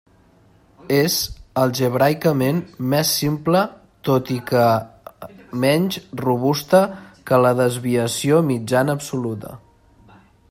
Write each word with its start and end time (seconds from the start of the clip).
És 0.99 1.15
algebraicament 1.63 2.61
més 2.93 3.11
simple 3.19 3.61
tot 4.09 4.31
i 4.37 4.39
que 4.53 4.65
menys 5.65 5.99
robusta 6.23 6.81
que 7.31 7.41
la 7.47 7.53
desviació 7.61 8.41
mitjana 8.49 8.97
absoluta. 9.01 9.55